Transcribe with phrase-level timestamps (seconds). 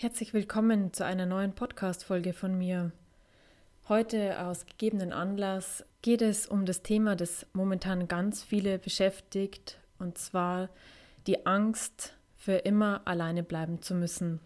[0.00, 2.92] Herzlich willkommen zu einer neuen Podcast-Folge von mir.
[3.88, 10.16] Heute aus gegebenen Anlass geht es um das Thema, das momentan ganz viele beschäftigt, und
[10.16, 10.68] zwar
[11.26, 14.38] die Angst, für immer alleine bleiben zu müssen.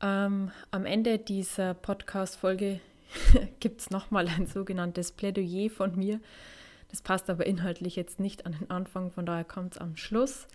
[0.00, 2.80] Ähm, am Ende dieser Podcast-Folge
[3.60, 6.20] gibt es nochmal ein sogenanntes Plädoyer von mir.
[6.88, 10.48] Das passt aber inhaltlich jetzt nicht an den Anfang, von daher kommt es am Schluss.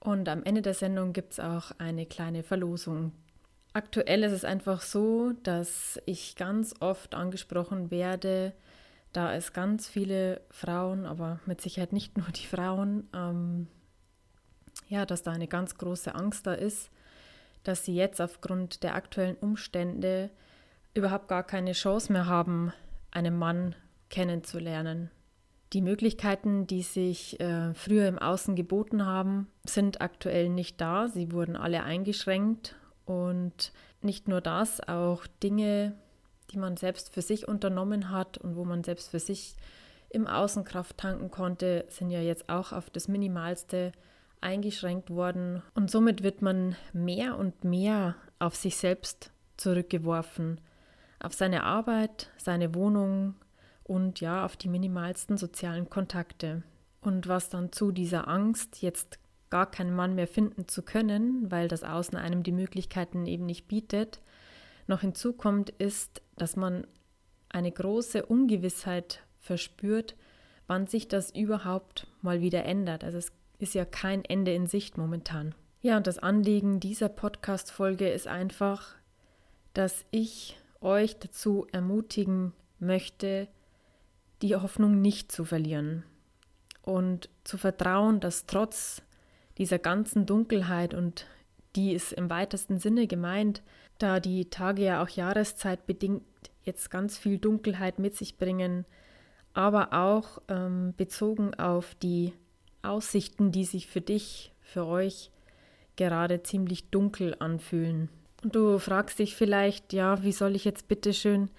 [0.00, 3.12] Und am Ende der Sendung gibt es auch eine kleine Verlosung,
[3.78, 8.52] Aktuell ist es einfach so, dass ich ganz oft angesprochen werde,
[9.12, 13.68] da es ganz viele Frauen, aber mit Sicherheit nicht nur die Frauen, ähm,
[14.88, 16.90] ja, dass da eine ganz große Angst da ist,
[17.62, 20.30] dass sie jetzt aufgrund der aktuellen Umstände
[20.92, 22.72] überhaupt gar keine Chance mehr haben,
[23.12, 23.76] einen Mann
[24.10, 25.08] kennenzulernen.
[25.72, 31.06] Die Möglichkeiten, die sich äh, früher im Außen geboten haben, sind aktuell nicht da.
[31.06, 32.74] Sie wurden alle eingeschränkt
[33.08, 33.72] und
[34.02, 35.94] nicht nur das, auch Dinge,
[36.50, 39.56] die man selbst für sich unternommen hat und wo man selbst für sich
[40.10, 43.92] im Außenkraft tanken konnte, sind ja jetzt auch auf das Minimalste
[44.40, 45.62] eingeschränkt worden.
[45.74, 50.60] Und somit wird man mehr und mehr auf sich selbst zurückgeworfen,
[51.20, 53.34] auf seine Arbeit, seine Wohnung
[53.84, 56.62] und ja, auf die minimalsten sozialen Kontakte.
[57.00, 59.18] Und was dann zu dieser Angst, jetzt
[59.50, 63.68] gar keinen Mann mehr finden zu können, weil das Außen einem die Möglichkeiten eben nicht
[63.68, 64.20] bietet,
[64.86, 66.86] noch hinzukommt, ist, dass man
[67.48, 70.16] eine große Ungewissheit verspürt,
[70.66, 73.04] wann sich das überhaupt mal wieder ändert.
[73.04, 75.54] Also es ist ja kein Ende in Sicht momentan.
[75.80, 78.96] Ja, und das Anliegen dieser Podcast-Folge ist einfach,
[79.74, 83.48] dass ich euch dazu ermutigen möchte,
[84.42, 86.04] die Hoffnung nicht zu verlieren
[86.82, 89.02] und zu vertrauen, dass trotz
[89.58, 91.26] dieser ganzen Dunkelheit und
[91.76, 93.62] die ist im weitesten Sinne gemeint,
[93.98, 96.22] da die Tage ja auch jahreszeitbedingt
[96.62, 98.84] jetzt ganz viel Dunkelheit mit sich bringen,
[99.54, 102.32] aber auch ähm, bezogen auf die
[102.82, 105.30] Aussichten, die sich für dich, für euch
[105.96, 108.08] gerade ziemlich dunkel anfühlen.
[108.44, 111.50] Und du fragst dich vielleicht, ja, wie soll ich jetzt bitte schön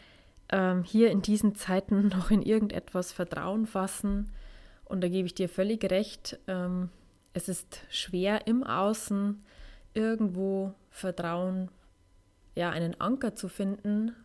[0.50, 4.32] ähm, hier in diesen Zeiten noch in irgendetwas Vertrauen fassen?
[4.86, 6.40] Und da gebe ich dir völlig recht.
[6.48, 6.90] Ähm,
[7.34, 9.44] es ist schwer im Außen
[9.94, 11.70] irgendwo Vertrauen,
[12.56, 14.16] ja, einen Anker zu finden,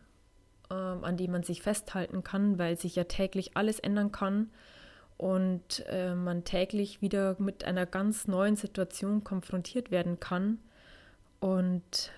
[0.69, 4.49] ähm, an dem man sich festhalten kann, weil sich ja täglich alles ändern kann
[5.17, 10.59] und äh, man täglich wieder mit einer ganz neuen Situation konfrontiert werden kann.
[11.39, 12.11] Und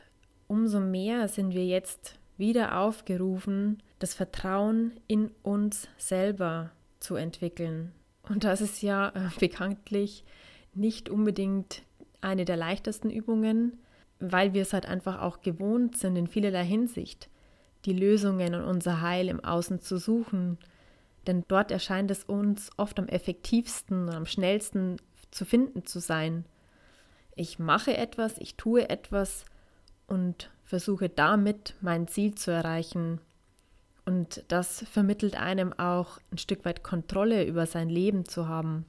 [0.47, 7.91] umso mehr sind wir jetzt wieder aufgerufen, das Vertrauen in uns selber zu entwickeln.
[8.29, 10.23] Und das ist ja äh, bekanntlich
[10.77, 11.83] nicht unbedingt
[12.21, 13.79] eine der leichtesten Übungen,
[14.19, 17.29] weil wir es halt einfach auch gewohnt sind, in vielerlei Hinsicht
[17.85, 20.57] die Lösungen und unser Heil im Außen zu suchen.
[21.25, 24.97] Denn dort erscheint es uns oft am effektivsten und am schnellsten
[25.31, 26.45] zu finden zu sein.
[27.35, 29.45] Ich mache etwas, ich tue etwas
[30.07, 33.21] und versuche damit mein Ziel zu erreichen.
[34.05, 38.85] Und das vermittelt einem auch ein Stück weit Kontrolle über sein Leben zu haben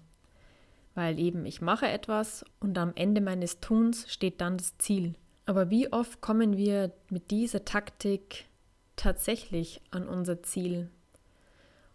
[0.99, 5.15] weil eben ich mache etwas und am Ende meines Tuns steht dann das Ziel.
[5.47, 8.47] Aber wie oft kommen wir mit dieser Taktik
[8.97, 10.91] tatsächlich an unser Ziel?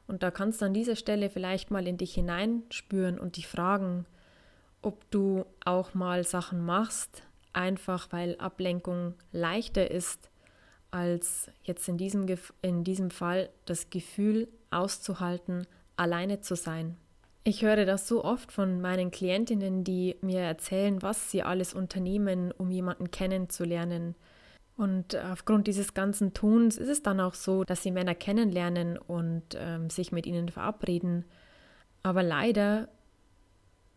[0.08, 4.06] Und da kannst du an dieser Stelle vielleicht mal in dich hineinspüren und dich fragen,
[4.81, 10.30] ob du auch mal Sachen machst, einfach weil Ablenkung leichter ist,
[10.92, 12.25] als jetzt in diesem,
[12.62, 16.96] in diesem Fall das Gefühl auszuhalten, alleine zu sein.
[17.46, 22.54] Ich höre das so oft von meinen Klientinnen, die mir erzählen, was sie alles unternehmen,
[22.54, 24.16] um jemanden kennenzulernen.
[24.78, 29.44] Und aufgrund dieses ganzen Tuns ist es dann auch so, dass sie Männer kennenlernen und
[29.56, 31.26] ähm, sich mit ihnen verabreden.
[32.02, 32.88] Aber leider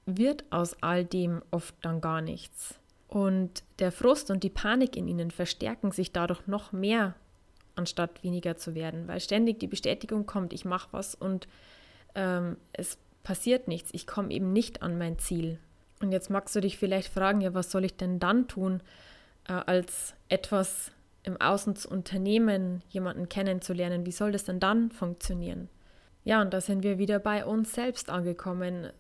[0.07, 2.81] wird aus all dem oft dann gar nichts.
[3.09, 7.15] Und der Frust und die Panik in ihnen verstärken sich dadurch noch mehr,
[7.77, 11.47] anstatt weniger zu werden, weil ständig die Bestätigung kommt, ich mache was und
[12.15, 15.59] ähm, es passiert nichts, ich komme eben nicht an mein Ziel.
[16.01, 18.81] Und jetzt magst du dich vielleicht fragen, ja, was soll ich denn dann tun,
[19.49, 20.93] äh, als etwas
[21.25, 24.07] im Außen zu unternehmen, jemanden kennenzulernen?
[24.07, 25.69] Wie soll das denn dann funktionieren?
[26.23, 28.93] Ja, und da sind wir wieder bei uns selbst angekommen,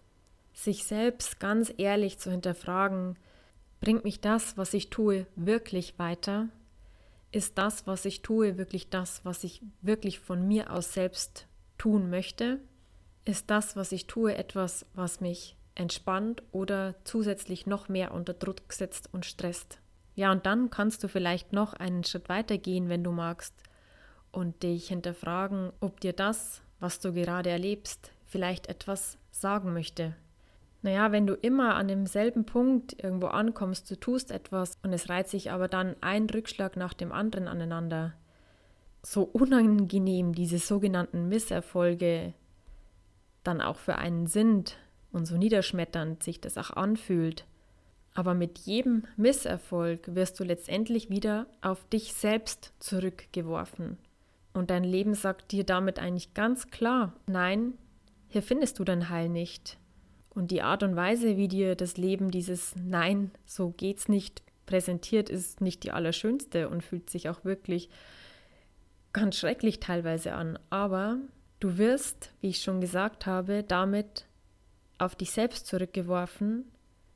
[0.53, 3.17] sich selbst ganz ehrlich zu hinterfragen,
[3.81, 6.49] bringt mich das, was ich tue, wirklich weiter?
[7.31, 11.47] Ist das, was ich tue, wirklich das, was ich wirklich von mir aus selbst
[11.79, 12.59] tun möchte?
[13.27, 18.73] Ist das, was ich tue, etwas, was mich entspannt oder zusätzlich noch mehr unter Druck
[18.73, 19.81] setzt und stresst?
[20.15, 23.53] Ja, und dann kannst du vielleicht noch einen Schritt weiter gehen, wenn du magst,
[24.31, 30.15] und dich hinterfragen, ob dir das, was du gerade erlebst, vielleicht etwas sagen möchte.
[30.83, 35.29] Naja, wenn du immer an demselben Punkt irgendwo ankommst, du tust etwas und es reiht
[35.29, 38.15] sich aber dann ein Rückschlag nach dem anderen aneinander,
[39.03, 42.35] so unangenehm diese sogenannten Misserfolge
[43.47, 44.77] dann auch für einen sind
[45.13, 47.47] und so niederschmetternd sich das auch anfühlt,
[48.15, 53.99] aber mit jedem Misserfolg wirst du letztendlich wieder auf dich selbst zurückgeworfen.
[54.55, 57.75] Und dein Leben sagt dir damit eigentlich ganz klar, nein,
[58.29, 59.79] hier findest du dein Heil nicht.
[60.31, 65.29] Und die Art und Weise, wie dir das Leben dieses Nein, so geht's nicht präsentiert,
[65.29, 67.91] ist nicht die allerschönste und fühlt sich auch wirklich
[69.13, 70.59] ganz schrecklich teilweise an.
[70.71, 71.19] Aber
[71.61, 74.27] du wirst, wie ich schon gesagt habe, damit
[74.99, 76.65] auf dich selbst zurückgeworfen,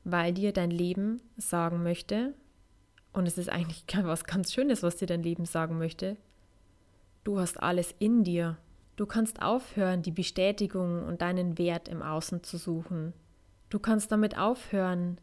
[0.03, 2.33] weil dir dein Leben sagen möchte,
[3.13, 6.17] und es ist eigentlich was ganz Schönes, was dir dein Leben sagen möchte,
[7.23, 8.57] du hast alles in dir.
[8.95, 13.13] Du kannst aufhören, die Bestätigung und deinen Wert im Außen zu suchen.
[13.69, 15.17] Du kannst damit aufhören,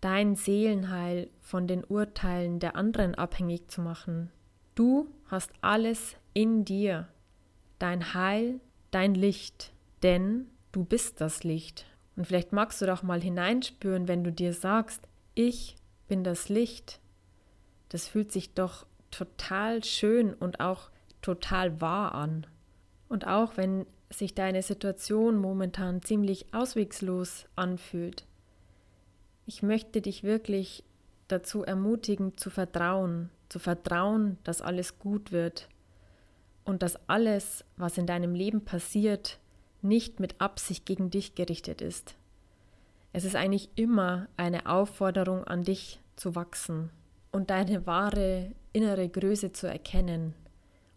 [0.00, 4.30] dein Seelenheil von den Urteilen der anderen abhängig zu machen.
[4.74, 7.08] Du hast alles in dir,
[7.78, 8.60] dein Heil,
[8.90, 9.72] dein Licht,
[10.02, 11.86] denn du bist das Licht.
[12.16, 15.76] Und vielleicht magst du doch mal hineinspüren, wenn du dir sagst, ich
[16.08, 17.00] bin das Licht.
[17.90, 20.90] Das fühlt sich doch total schön und auch
[21.22, 22.46] total wahr an.
[23.08, 28.24] Und auch wenn sich deine Situation momentan ziemlich auswegslos anfühlt,
[29.46, 30.84] ich möchte dich wirklich
[31.28, 35.68] dazu ermutigen, zu vertrauen, zu vertrauen, dass alles gut wird
[36.68, 39.38] und dass alles, was in deinem Leben passiert,
[39.80, 42.14] nicht mit Absicht gegen dich gerichtet ist.
[43.14, 46.90] Es ist eigentlich immer eine Aufforderung an dich zu wachsen
[47.32, 50.34] und deine wahre innere Größe zu erkennen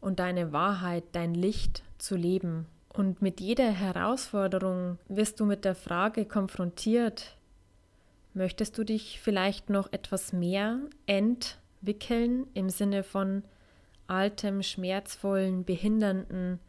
[0.01, 2.65] und deine Wahrheit, dein Licht zu leben.
[2.89, 7.37] Und mit jeder Herausforderung wirst du mit der Frage konfrontiert,
[8.33, 13.43] möchtest du dich vielleicht noch etwas mehr entwickeln im Sinne von
[14.11, 16.59] altem, schmerzvollen, behindernden,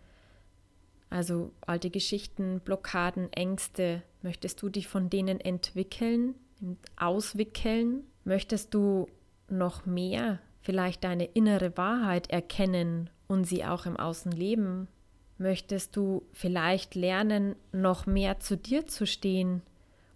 [1.11, 6.37] also alte Geschichten, Blockaden, Ängste, möchtest du dich von denen entwickeln,
[6.97, 8.05] auswickeln?
[8.25, 9.09] Möchtest du
[9.51, 14.87] noch mehr vielleicht deine innere Wahrheit erkennen und sie auch im Außen leben?
[15.37, 19.63] Möchtest du vielleicht lernen, noch mehr zu dir zu stehen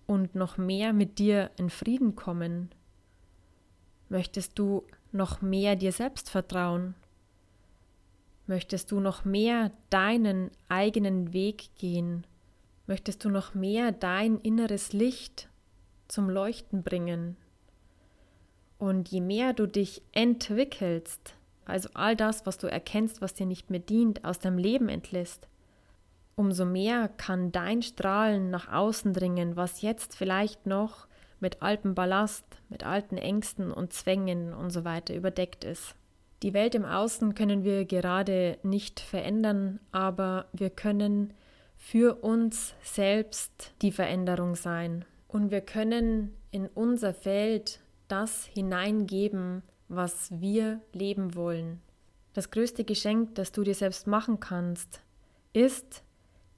[0.07, 2.71] und noch mehr mit dir in Frieden kommen?
[4.09, 6.95] Möchtest du noch mehr dir selbst vertrauen
[8.47, 12.25] Möchtest du noch mehr deinen eigenen Weg gehen?
[12.87, 15.49] Möchtest du noch mehr dein inneres Licht
[16.07, 17.37] zum Leuchten bringen?
[18.79, 21.35] Und je mehr du dich entwickelst,
[21.65, 25.49] also all das, was du erkennst, was dir nicht mehr dient, aus deinem Leben entlässt,
[26.37, 31.09] umso mehr kann dein Strahlen nach außen dringen, was jetzt vielleicht noch
[31.41, 35.97] mit altem Ballast, mit alten Ängsten und Zwängen und so weiter überdeckt ist.
[36.43, 41.33] Die Welt im Außen können wir gerade nicht verändern, aber wir können
[41.77, 45.05] für uns selbst die Veränderung sein.
[45.29, 51.81] Und wir können in unser Feld das hineingeben, was wir leben wollen.
[52.35, 55.01] Das größte Geschenk, das du dir selbst machen kannst,
[55.53, 56.03] ist,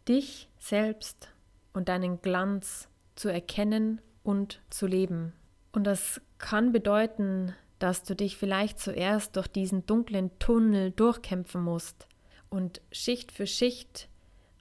[0.09, 1.29] dich selbst
[1.73, 5.33] und deinen Glanz zu erkennen und zu leben.
[5.73, 12.07] Und das kann bedeuten, dass du dich vielleicht zuerst durch diesen dunklen Tunnel durchkämpfen musst
[12.51, 14.09] und Schicht für Schicht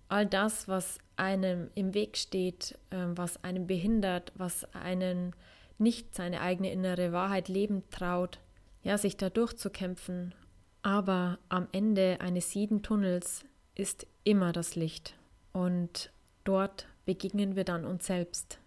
[0.09, 5.35] all das, was einem im Weg steht, ähm, was einen behindert, was einen
[5.77, 8.39] nicht seine eigene innere Wahrheit leben traut,
[8.83, 10.33] ja, sich da durchzukämpfen.
[10.81, 13.43] Aber am Ende eines jeden Tunnels
[13.75, 15.15] ist immer das Licht.
[15.51, 16.11] Und
[16.43, 18.59] dort begegnen wir dann uns selbst,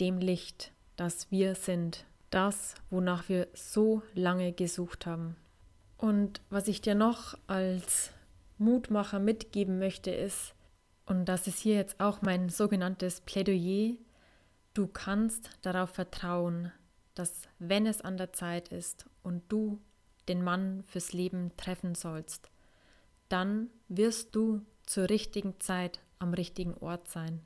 [0.00, 5.36] dem Licht, das wir sind das, wonach wir so lange gesucht haben.
[5.96, 8.10] Und was ich dir noch als
[8.58, 10.54] Mutmacher mitgeben möchte, ist,
[11.06, 13.94] und das ist hier jetzt auch mein sogenanntes Plädoyer,
[14.74, 16.70] du kannst darauf vertrauen,
[17.14, 19.80] dass wenn es an der Zeit ist und du
[20.28, 22.50] den Mann fürs Leben treffen sollst,
[23.28, 27.40] dann wirst du zur richtigen Zeit am richtigen Ort sein.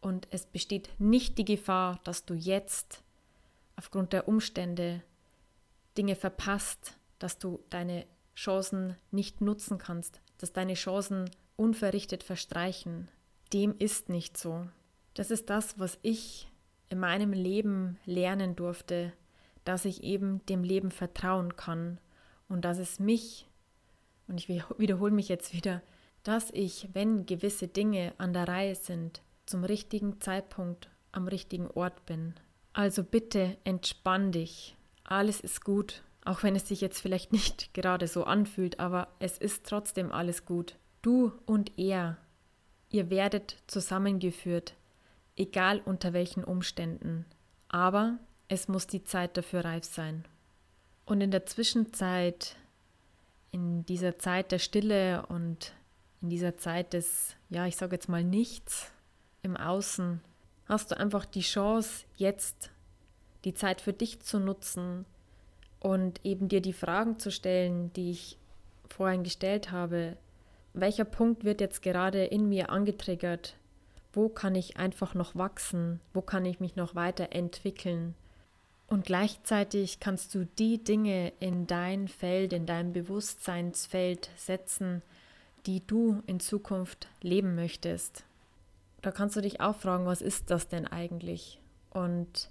[0.00, 3.02] Und es besteht nicht die Gefahr, dass du jetzt
[3.82, 5.02] aufgrund der Umstände
[5.98, 13.08] Dinge verpasst, dass du deine Chancen nicht nutzen kannst, dass deine Chancen unverrichtet verstreichen.
[13.52, 14.68] Dem ist nicht so.
[15.14, 16.48] Das ist das, was ich
[16.90, 19.12] in meinem Leben lernen durfte,
[19.64, 21.98] dass ich eben dem Leben vertrauen kann
[22.48, 23.48] und dass es mich,
[24.28, 25.82] und ich wiederhole mich jetzt wieder,
[26.22, 32.06] dass ich, wenn gewisse Dinge an der Reihe sind, zum richtigen Zeitpunkt am richtigen Ort
[32.06, 32.34] bin.
[32.72, 34.76] Also bitte entspann dich.
[35.04, 39.38] Alles ist gut, auch wenn es sich jetzt vielleicht nicht gerade so anfühlt, aber es
[39.38, 40.76] ist trotzdem alles gut.
[41.02, 42.16] Du und er,
[42.90, 44.74] ihr werdet zusammengeführt,
[45.36, 47.26] egal unter welchen Umständen.
[47.68, 50.24] Aber es muss die Zeit dafür reif sein.
[51.04, 52.56] Und in der Zwischenzeit,
[53.50, 55.74] in dieser Zeit der Stille und
[56.20, 58.92] in dieser Zeit des, ja, ich sage jetzt mal nichts
[59.42, 60.20] im Außen,
[60.72, 62.70] hast du einfach die Chance, jetzt
[63.44, 65.04] die Zeit für dich zu nutzen
[65.80, 68.38] und eben dir die Fragen zu stellen, die ich
[68.88, 70.16] vorhin gestellt habe.
[70.72, 73.56] Welcher Punkt wird jetzt gerade in mir angetriggert?
[74.14, 76.00] Wo kann ich einfach noch wachsen?
[76.14, 78.14] Wo kann ich mich noch weiterentwickeln?
[78.86, 85.02] Und gleichzeitig kannst du die Dinge in dein Feld, in dein Bewusstseinsfeld setzen,
[85.66, 88.24] die du in Zukunft leben möchtest.
[89.02, 91.60] Da kannst du dich auch fragen, was ist das denn eigentlich?
[91.90, 92.50] Und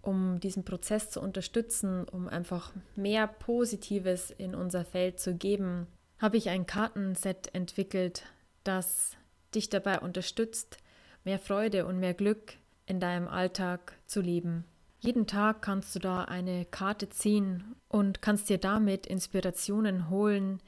[0.00, 6.36] um diesen Prozess zu unterstützen, um einfach mehr Positives in unser Feld zu geben, habe
[6.36, 8.22] ich ein Kartenset entwickelt,
[8.64, 9.16] das
[9.54, 10.78] dich dabei unterstützt,
[11.24, 12.54] mehr Freude und mehr Glück
[12.86, 14.64] in deinem Alltag zu leben.
[15.00, 20.62] Jeden Tag kannst du da eine Karte ziehen und kannst dir damit Inspirationen holen,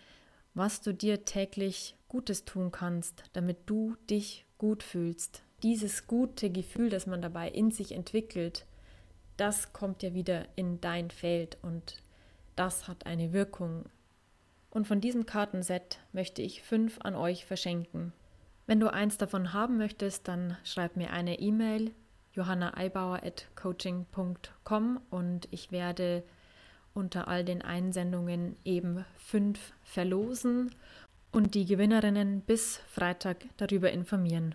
[0.54, 5.42] was du dir täglich Gutes tun kannst, damit du dich gut fühlst.
[5.62, 8.66] Dieses gute Gefühl, das man dabei in sich entwickelt,
[9.36, 12.02] das kommt ja wieder in dein Feld und
[12.56, 13.84] das hat eine Wirkung.
[14.70, 18.12] Und von diesem Kartenset möchte ich fünf an euch verschenken.
[18.66, 21.92] Wenn du eins davon haben möchtest, dann schreib mir eine E-Mail
[22.32, 26.22] johannaeibauer.coaching.com und ich werde
[26.92, 30.74] unter all den Einsendungen eben fünf verlosen
[31.32, 34.54] und die Gewinnerinnen bis Freitag darüber informieren.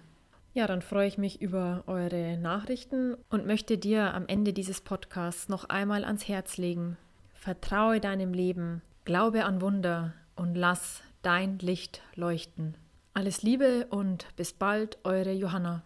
[0.54, 5.50] Ja, dann freue ich mich über eure Nachrichten und möchte dir am Ende dieses Podcasts
[5.50, 6.98] noch einmal ans Herz legen.
[7.34, 12.76] Vertraue deinem Leben, glaube an Wunder und lass dein Licht leuchten.
[13.16, 15.84] Alles Liebe und bis bald, eure Johanna.